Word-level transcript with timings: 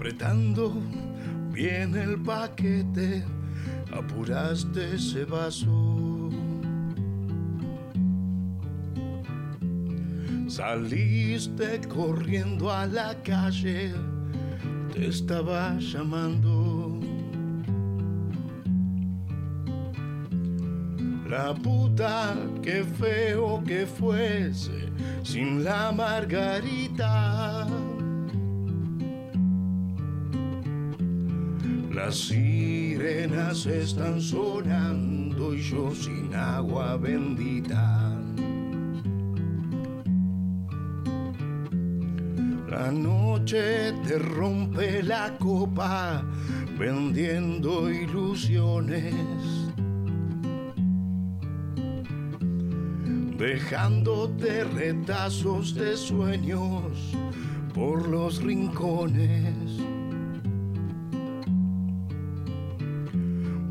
apretando 0.00 0.72
bien 1.52 1.94
el 1.94 2.18
paquete, 2.22 3.22
apuraste 3.92 4.94
ese 4.94 5.26
vaso. 5.26 6.30
Saliste 10.48 11.82
corriendo 11.86 12.72
a 12.72 12.86
la 12.86 13.14
calle, 13.22 13.92
te 14.94 15.08
estaba 15.08 15.76
llamando. 15.78 16.98
La 21.28 21.54
puta, 21.54 22.34
qué 22.62 22.84
feo 22.84 23.62
que 23.64 23.84
fuese 23.84 24.88
sin 25.22 25.62
la 25.62 25.92
margarita. 25.92 27.59
Las 32.02 32.16
sirenas 32.16 33.66
están 33.66 34.22
sonando 34.22 35.54
y 35.54 35.60
yo 35.60 35.94
sin 35.94 36.34
agua 36.34 36.96
bendita. 36.96 38.18
La 42.70 42.90
noche 42.90 43.92
te 44.06 44.18
rompe 44.18 45.02
la 45.02 45.36
copa 45.36 46.24
vendiendo 46.78 47.90
ilusiones. 47.90 49.14
Dejándote 53.36 54.64
retazos 54.64 55.74
de 55.74 55.98
sueños 55.98 57.14
por 57.74 58.08
los 58.08 58.42
rincones. 58.42 59.80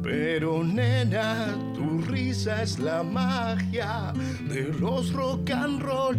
Pero 0.10 0.64
nena, 0.64 1.56
tu 1.76 2.02
risa 2.02 2.64
es 2.64 2.80
la 2.80 3.04
magia 3.04 4.12
de 4.50 4.74
los 4.80 5.14
rock 5.14 5.52
and 5.52 5.80
rolls. 5.84 6.18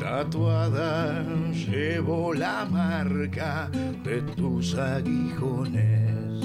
Tatuada 0.00 1.22
llevo 1.52 2.32
la 2.32 2.64
marca 2.64 3.68
de 4.02 4.22
tus 4.36 4.74
aguijones. 4.74 6.40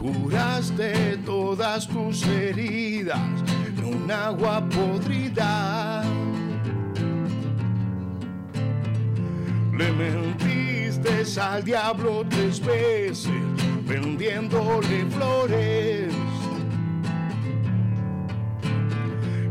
Curaste 0.00 1.18
todas 1.26 1.86
tus 1.86 2.26
heridas 2.26 3.20
en 3.66 3.84
un 3.84 4.10
agua 4.10 4.66
podrida. 4.70 5.89
Mentiste 9.96 11.40
al 11.40 11.64
diablo 11.64 12.24
tres 12.28 12.60
veces 12.60 13.28
vendiéndole 13.90 15.04
flores. 15.10 16.14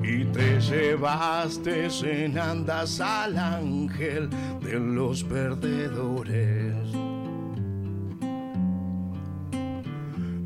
Y 0.02 0.26
te 0.26 0.60
llevaste 0.62 1.88
en 2.04 2.38
andas 2.38 3.00
al 3.02 3.38
ángel 3.38 4.30
de 4.62 4.80
los 4.80 5.24
perdedores. 5.24 6.76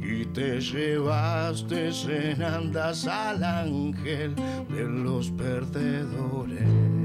Y 0.02 0.26
te 0.26 0.60
llevaste 0.60 1.90
en 2.10 2.42
andas 2.42 3.08
al 3.08 3.44
ángel 3.44 4.36
de 4.70 4.84
los 4.84 5.30
perdedores. 5.32 7.03